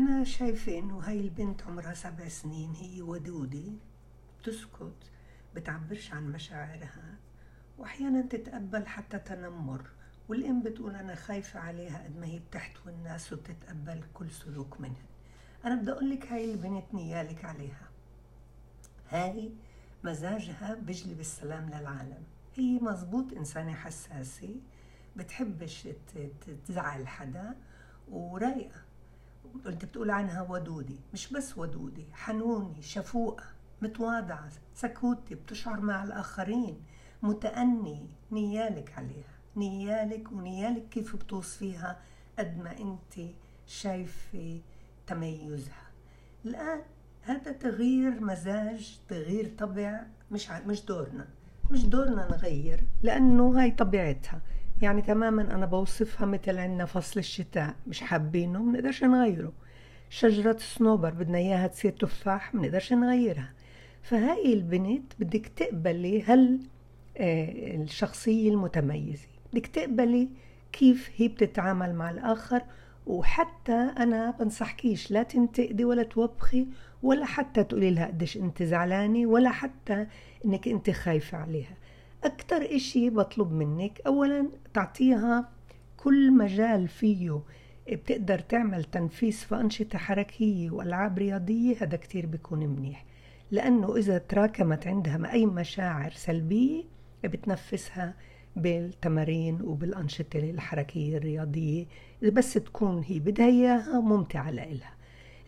أنا 0.00 0.24
شايفة 0.24 0.78
إنه 0.78 0.98
هاي 0.98 1.20
البنت 1.20 1.62
عمرها 1.62 1.94
سبع 1.94 2.28
سنين 2.28 2.72
هي 2.74 3.02
ودودة 3.02 3.72
بتسكت 4.40 5.10
بتعبرش 5.54 6.12
عن 6.12 6.32
مشاعرها 6.32 7.18
وأحيانا 7.78 8.22
تتقبل 8.22 8.86
حتى 8.86 9.18
تنمر 9.18 9.90
والأم 10.28 10.62
بتقول 10.62 10.94
أنا 10.94 11.14
خايفة 11.14 11.60
عليها 11.60 12.04
قد 12.04 12.16
ما 12.16 12.26
هي 12.26 12.38
بتحتوي 12.38 12.92
الناس 12.92 13.32
وبتتقبل 13.32 14.04
كل 14.14 14.30
سلوك 14.30 14.80
منهن 14.80 15.06
أنا 15.64 15.74
بدي 15.74 15.92
أقول 15.92 16.10
لك 16.10 16.26
هاي 16.26 16.52
البنت 16.52 16.94
نيالك 16.94 17.44
عليها. 17.44 17.88
هاي 19.08 19.52
مزاجها 20.04 20.74
بجلب 20.74 21.20
السلام 21.20 21.68
للعالم. 21.68 22.22
هي 22.54 22.78
مزبوط 22.78 23.32
إنسانة 23.32 23.72
حساسة 23.74 24.56
بتحبش 25.16 25.88
تزعل 26.66 27.08
حدا 27.08 27.56
ورايقة. 28.10 28.89
انت 29.66 29.84
بتقول 29.84 30.10
عنها 30.10 30.42
ودودة 30.42 30.94
مش 31.12 31.32
بس 31.32 31.58
ودودة 31.58 32.02
حنونة 32.12 32.80
شفوقة 32.80 33.44
متواضعة 33.82 34.48
سكوتة 34.74 35.34
بتشعر 35.34 35.80
مع 35.80 36.04
الآخرين 36.04 36.82
متأني 37.22 38.08
نيالك 38.32 38.92
عليها 38.98 39.40
نيالك 39.56 40.32
ونيالك 40.32 40.88
كيف 40.88 41.16
بتوصفيها 41.16 42.00
قد 42.38 42.58
ما 42.58 42.78
انت 42.78 43.30
شايفة 43.66 44.60
تميزها. 45.06 45.90
الآن 46.44 46.80
هذا 47.22 47.52
تغيير 47.52 48.20
مزاج 48.20 48.98
تغيير 49.08 49.54
طبع 49.58 50.00
مش 50.30 50.50
مش 50.50 50.84
دورنا 50.84 51.28
مش 51.70 51.84
دورنا 51.84 52.28
نغير 52.30 52.84
لأنه 53.02 53.60
هاي 53.60 53.70
طبيعتها. 53.70 54.40
يعني 54.82 55.02
تماما 55.02 55.42
أنا 55.42 55.66
بوصفها 55.66 56.26
مثل 56.26 56.58
عندنا 56.58 56.84
فصل 56.84 57.20
الشتاء 57.20 57.74
مش 57.86 58.00
حابينه 58.00 58.58
بنقدرش 58.58 59.04
نغيره. 59.04 59.52
شجرة 60.10 60.52
الصنوبر 60.52 61.10
بدنا 61.10 61.38
إياها 61.38 61.66
تصير 61.66 61.92
تفاح 61.92 62.56
بنقدرش 62.56 62.92
نغيرها. 62.92 63.52
فهاي 64.02 64.52
البنت 64.52 65.12
بدك 65.18 65.46
تقبلي 65.46 66.22
هل 66.22 66.60
آه، 67.16 67.76
الشخصية 67.76 68.50
المتميزة. 68.50 69.28
بدك 69.52 69.66
تقبلي 69.66 70.28
كيف 70.72 71.10
هي 71.16 71.28
بتتعامل 71.28 71.94
مع 71.94 72.10
الآخر 72.10 72.62
وحتى 73.06 73.90
أنا 73.98 74.30
بنصحكيش 74.30 75.10
لا 75.10 75.22
تنتقدي 75.22 75.84
ولا 75.84 76.02
توبخي 76.02 76.66
ولا 77.02 77.24
حتى 77.24 77.64
تقولي 77.64 77.90
لها 77.90 78.06
قديش 78.06 78.36
أنت 78.36 78.62
زعلانة 78.62 79.26
ولا 79.26 79.50
حتى 79.50 80.06
أنك 80.44 80.68
أنت 80.68 80.90
خايفة 80.90 81.38
عليها. 81.38 81.76
أكتر 82.24 82.76
إشي 82.76 83.10
بطلب 83.10 83.52
منك 83.52 84.00
أولا 84.06 84.48
تعطيها 84.74 85.48
كل 85.96 86.32
مجال 86.32 86.88
فيه. 86.88 87.40
بتقدر 87.92 88.38
تعمل 88.38 88.84
تنفيس 88.84 89.44
في 89.44 89.54
أنشطة 89.54 89.98
حركية 89.98 90.70
وألعاب 90.70 91.18
رياضية 91.18 91.76
هذا 91.80 91.96
كتير 91.96 92.26
بيكون 92.26 92.66
منيح. 92.66 93.04
لأنه 93.50 93.96
إذا 93.96 94.18
تراكمت 94.18 94.86
عندها 94.86 95.32
أي 95.32 95.46
مشاعر 95.46 96.10
سلبية 96.10 96.84
بتنفسها 97.24 98.14
بالتمارين 98.56 99.62
وبالأنشطة 99.62 100.38
الحركية 100.38 101.16
الرياضية. 101.16 101.86
بس 102.22 102.52
تكون 102.52 103.02
هي 103.06 103.18
بدها 103.18 103.46
إياها 103.46 104.00
ممتعة 104.00 104.50
لإلها. 104.50 104.94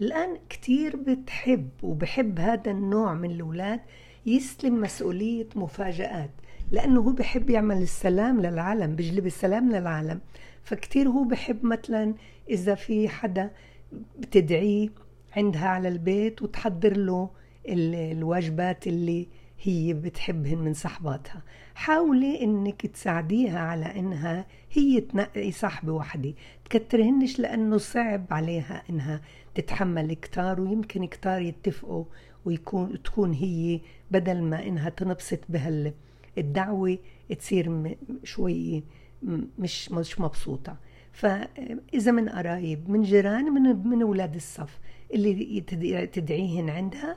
الآن 0.00 0.38
كتير 0.48 0.96
بتحب 0.96 1.68
وبحب 1.82 2.40
هذا 2.40 2.70
النوع 2.70 3.14
من 3.14 3.30
الأولاد 3.30 3.80
يستلم 4.26 4.80
مسؤولية 4.80 5.48
مفاجآت. 5.56 6.30
لأنه 6.72 7.00
هو 7.00 7.12
بحب 7.12 7.50
يعمل 7.50 7.82
السلام 7.82 8.40
للعالم 8.40 8.96
بجلب 8.96 9.26
السلام 9.26 9.70
للعالم. 9.72 10.20
فكتير 10.62 11.08
هو 11.08 11.24
بحب 11.24 11.64
مثلا 11.64 12.14
إذا 12.50 12.74
في 12.74 13.08
حدا 13.08 13.50
بتدعيه 14.18 14.88
عندها 15.36 15.68
على 15.68 15.88
البيت 15.88 16.42
وتحضر 16.42 16.96
له 16.96 17.30
الواجبات 17.68 18.86
اللي 18.86 19.28
هي 19.62 19.94
بتحبهن 19.94 20.58
من 20.58 20.74
صحباتها. 20.74 21.42
حاولي 21.74 22.42
إنك 22.42 22.86
تساعديها 22.86 23.58
على 23.58 23.98
إنها 23.98 24.46
هي 24.72 25.00
تنقي 25.00 25.52
صاحبة 25.52 25.92
وحدة 25.92 26.34
تكترهنش 26.64 27.38
لأنه 27.38 27.76
صعب 27.78 28.26
عليها 28.30 28.82
إنها 28.90 29.20
تتحمل 29.54 30.12
كتار 30.14 30.60
ويمكن 30.60 31.06
كتار 31.06 31.40
يتفقوا 31.40 32.04
ويكون 32.44 33.02
تكون 33.02 33.32
هي 33.32 33.80
بدل 34.10 34.42
ما 34.42 34.66
إنها 34.66 34.88
تنبسط 34.90 35.40
بهال 35.48 35.92
الدعوة 36.38 36.98
تصير 37.38 37.96
شوي 38.24 38.82
مش 39.58 39.92
مش 39.92 40.20
مبسوطة. 40.20 40.76
فإذا 41.12 42.12
من 42.12 42.28
قرايب 42.28 42.90
من 42.90 43.02
جيران 43.02 43.44
من 43.44 43.88
من 43.88 44.02
أولاد 44.02 44.34
الصف 44.34 44.78
اللي 45.14 45.60
تدعيهن 46.12 46.70
عندها 46.70 47.16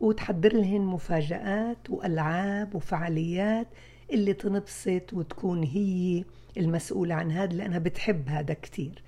وتحضر 0.00 0.52
لهن 0.56 0.80
مفاجآت 0.80 1.90
وألعاب 1.90 2.74
وفعاليات 2.74 3.66
اللي 4.12 4.32
تنبسط 4.32 5.12
وتكون 5.12 5.62
هي 5.62 6.24
المسؤولة 6.56 7.14
عن 7.14 7.30
هذا 7.30 7.52
لأنها 7.56 7.78
بتحب 7.78 8.28
هذا 8.28 8.54
كتير. 8.54 9.02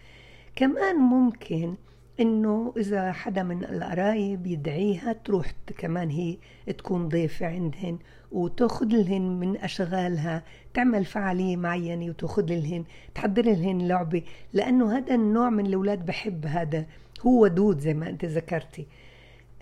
كمان 0.56 0.96
ممكن 0.96 1.74
إنه 2.20 2.72
إذا 2.76 3.12
حدا 3.12 3.42
من 3.42 3.64
القرايب 3.64 4.46
يدعيها 4.46 5.12
تروح 5.12 5.52
كمان 5.78 6.10
هي 6.10 6.36
تكون 6.72 7.08
ضيفة 7.08 7.46
عندهن 7.46 7.98
وتأخذ 8.32 8.86
لهن 8.86 9.22
من 9.22 9.56
أشغالها 9.56 10.42
تعمل 10.74 11.04
فعالية 11.04 11.56
معينة 11.56 12.06
وتأخذ 12.06 12.46
لهن 12.52 12.84
تحضر 13.14 13.42
لهن 13.42 13.88
لعبة 13.88 14.22
لأنه 14.52 14.96
هذا 14.98 15.14
النوع 15.14 15.50
من 15.50 15.66
الأولاد 15.66 16.06
بحب 16.06 16.46
هذا 16.46 16.86
هو 17.22 17.42
ودود 17.42 17.78
زي 17.78 17.94
ما 17.94 18.08
أنت 18.08 18.24
ذكرتي. 18.24 18.86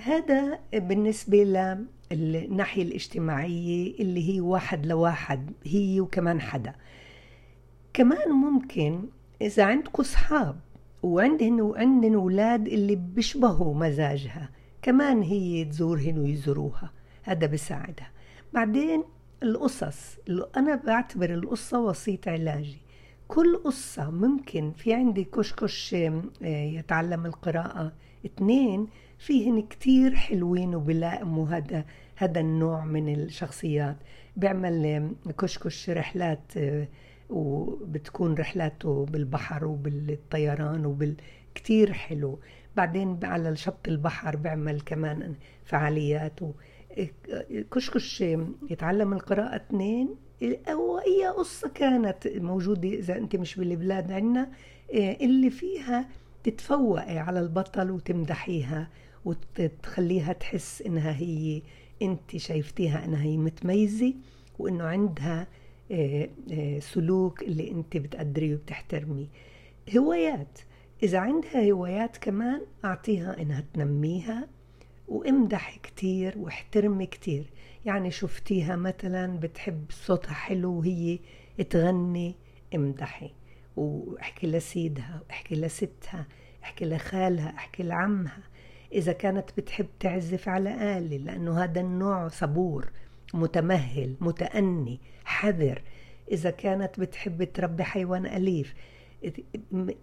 هذا 0.00 0.58
بالنسبة 0.74 1.68
للناحية 2.12 2.82
الاجتماعية 2.82 4.00
اللي 4.00 4.34
هي 4.34 4.40
واحد 4.40 4.86
لواحد 4.86 5.50
هي 5.64 6.00
وكمان 6.00 6.40
حدا. 6.40 6.74
كمان 7.94 8.30
ممكن 8.30 9.08
إذا 9.42 9.64
عندكم 9.64 10.02
أصحاب 10.02 10.56
وعندهن 11.04 11.60
وعندن 11.60 12.14
أولاد 12.14 12.68
اللي 12.68 12.96
بيشبهوا 12.96 13.74
مزاجها. 13.74 14.50
كمان 14.82 15.22
هي 15.22 15.64
تزورهن 15.64 16.18
ويزوروها. 16.18 16.90
هذا 17.22 17.46
بساعدها. 17.46 18.10
بعدين 18.52 19.04
القصص. 19.42 20.18
أنا 20.56 20.74
بعتبر 20.74 21.34
القصة 21.34 21.80
وسيط 21.80 22.28
علاجي. 22.28 22.78
كل 23.28 23.56
قصة 23.64 24.10
ممكن 24.10 24.72
في 24.72 24.94
عندي 24.94 25.24
كشكش 25.24 25.94
آه، 25.94 26.22
يتعلم 26.42 27.26
القراءة. 27.26 27.92
اثنين 28.26 28.86
فيهن 29.18 29.62
كتير 29.62 30.14
حلوين 30.14 30.74
وبلائموا 30.74 31.48
هذا 31.48 31.84
هذا 32.16 32.40
النوع 32.40 32.84
من 32.84 33.14
الشخصيات. 33.14 33.96
بيعمل 34.36 35.10
كشكش 35.38 35.90
رحلات 35.90 36.56
آه، 36.56 36.88
وبتكون 37.34 38.34
رحلاته 38.34 39.06
بالبحر 39.06 39.64
وبالطيران 39.64 40.86
وبال 40.86 41.16
كتير 41.54 41.92
حلو. 41.92 42.38
بعدين 42.76 43.18
على 43.22 43.56
شط 43.56 43.88
البحر 43.88 44.36
بيعمل 44.36 44.80
كمان 44.80 45.34
فعاليات 45.64 46.42
و... 46.42 46.52
كشكش 47.70 48.24
يتعلم 48.70 49.12
القراءة 49.12 49.56
اثنين. 49.56 50.16
أو 50.42 50.98
أي 50.98 51.26
قصة 51.28 51.68
كانت 51.68 52.28
موجودة 52.28 52.88
إذا 52.88 53.16
أنت 53.16 53.36
مش 53.36 53.56
بالبلاد 53.56 54.12
عنا 54.12 54.50
اللي 54.94 55.50
فيها 55.50 56.08
تتفوقي 56.44 57.18
على 57.18 57.40
البطل 57.40 57.90
وتمدحيها 57.90 58.88
وتخليها 59.24 60.32
تحس 60.32 60.82
إنها 60.82 61.12
هي 61.12 61.62
أنت 62.02 62.36
شايفتيها 62.36 63.04
إنها 63.04 63.22
هي 63.22 63.36
متميزة 63.36 64.14
وإنه 64.58 64.84
عندها 64.84 65.46
سلوك 66.78 67.42
اللي 67.42 67.70
انت 67.70 67.96
بتقدريه 67.96 68.54
وبتحترميه. 68.54 69.26
هوايات. 69.96 70.58
إذا 71.02 71.18
عندها 71.18 71.70
هوايات 71.70 72.16
كمان 72.16 72.60
أعطيها 72.84 73.42
إنها 73.42 73.64
تنميها 73.74 74.48
وامدح 75.08 75.76
كتير 75.76 76.38
واحترمي 76.38 77.06
كتير. 77.06 77.50
يعني 77.84 78.10
شفتيها 78.10 78.76
مثلا 78.76 79.38
بتحب 79.40 79.84
صوتها 79.90 80.32
حلو 80.32 80.78
وهي 80.78 81.18
تغني 81.70 82.34
امدحي. 82.74 83.30
واحكي 83.76 84.46
لسيدها 84.46 85.22
واحكي 85.28 85.54
لستها 85.54 86.26
احكي 86.62 86.84
لخالها 86.84 87.48
احكي 87.56 87.82
لعمها. 87.82 88.42
إذا 88.92 89.12
كانت 89.12 89.50
بتحب 89.56 89.86
تعزف 90.00 90.48
على 90.48 90.98
آلة 90.98 91.16
لأنه 91.16 91.64
هذا 91.64 91.80
النوع 91.80 92.28
صبور. 92.28 92.90
متمهل 93.34 94.16
متأني 94.20 95.00
حذر. 95.24 95.82
إذا 96.32 96.50
كانت 96.50 97.00
بتحب 97.00 97.44
تربي 97.44 97.84
حيوان 97.84 98.26
أليف 98.26 98.74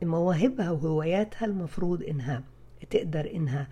مواهبها 0.01 0.71
وهواياتها 0.71 1.45
المفروض 1.45 2.03
إنها 2.03 2.43
تقدر 2.89 3.31
إنها 3.33 3.67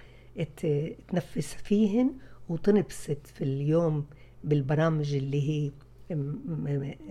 تنفس 1.07 1.53
فيهن 1.53 2.13
وتنبسط 2.49 3.27
في 3.27 3.43
اليوم 3.43 4.05
بالبرامج 4.43 5.15
اللي 5.15 5.49
هي 5.49 5.71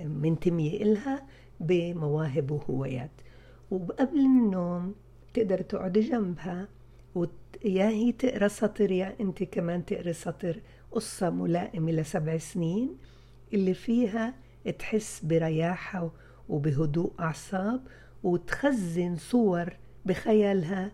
منتمية 0.05 0.83
إلها 0.83 1.27
بمواهب 1.61 2.51
وهوايات. 2.51 3.11
وقبل 3.71 4.19
النوم 4.19 4.95
تقدر 5.35 5.61
تقعد 5.61 5.93
جنبها 5.93 6.69
يا 7.65 7.89
هي 7.89 8.13
تقرا 8.13 8.49
سطر 8.49 8.91
يا 8.91 9.17
انت 9.21 9.43
كمان 9.43 9.85
تقري 9.85 10.13
سطر. 10.13 10.61
قصة 10.93 11.31
ملائمة 11.31 11.93
لسبع 11.93 12.39
سنين 12.39 12.97
اللي 13.55 13.75
فيها 13.75 14.35
تحس 14.79 15.25
برياحة 15.25 16.11
وبهدوء 16.49 17.13
أعصاب 17.21 17.81
وتخزن 18.23 19.17
صور 19.17 19.77
بخيالها 20.05 20.85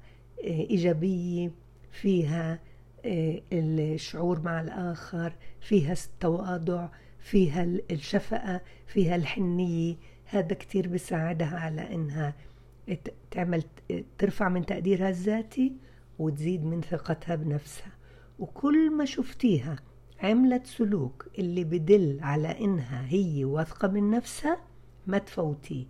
آه، 0.45 0.61
إيجابية 0.71 1.51
فيها 1.91 2.59
آه، 3.05 3.43
الشعور 3.53 4.41
مع 4.41 4.61
الآخر 4.61 5.33
فيها 5.61 5.93
التواضع 5.93 6.89
فيها 7.19 7.65
الشفقة 7.91 8.61
فيها 8.87 9.17
الحنية. 9.17 9.97
هذا 10.25 10.55
كتير 10.55 10.89
بيساعدها 10.89 11.59
على 11.59 11.95
إنها 11.95 12.35
تعمل 13.31 13.63
ترفع 14.19 14.49
من 14.49 14.67
تقديرها 14.67 15.09
الذاتي 15.09 15.73
وتزيد 16.19 16.65
من 16.65 16.81
ثقتها 16.81 17.35
بنفسها. 17.35 17.93
وكل 18.45 18.91
ما 18.91 19.05
شفتيها 19.05 19.77
عملت 20.23 20.67
سلوك 20.67 21.27
اللي 21.39 21.65
بدل 21.65 22.19
على 22.23 22.61
إنها 22.61 23.07
هي 23.09 23.45
واثقة 23.45 23.89
من 23.89 24.11
نفسها 24.11 24.59
ما 25.07 25.19
تفوتيه 25.19 25.85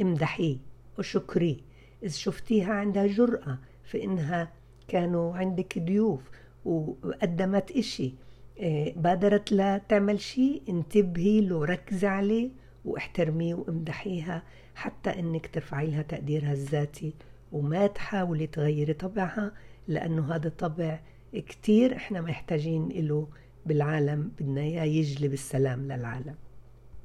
امدحيه 0.00 0.56
وشكريه 0.98 1.56
إذا 2.02 2.12
شفتيها 2.12 2.72
عندها 2.72 3.06
جرأة 3.06 3.58
في 3.84 4.04
إنها 4.04 4.52
كانوا 4.88 5.36
عندك 5.36 5.78
ضيوف 5.78 6.20
وقدمت 6.64 7.70
إشي 7.70 8.14
آه، 8.60 8.92
بادرت 8.96 9.52
لا 9.52 9.78
تعمل 9.78 10.20
شيء 10.20 10.62
انتبهي 10.68 11.40
له 11.40 11.64
ركزي 11.64 12.06
عليه 12.06 12.50
واحترميه 12.84 13.54
وامدحيها 13.54 14.42
حتى 14.74 15.10
إنك 15.10 15.46
ترفعي 15.46 15.86
لها 15.86 16.02
تقديرها 16.02 16.52
الذاتي 16.52 17.14
وما 17.52 17.86
تحاولي 17.86 18.46
تغيري 18.46 18.92
طبعها 18.92 19.52
لأنه 19.88 20.34
هذا 20.34 20.48
طبع 20.48 21.00
كتير 21.40 21.96
إحنا 21.96 22.20
محتاجين 22.20 22.88
له 22.88 23.28
بالعالم 23.66 24.32
بدنا 24.40 24.60
إياه 24.60 24.84
يجلب 24.84 25.32
السلام 25.32 25.92
للعالم. 25.92 26.34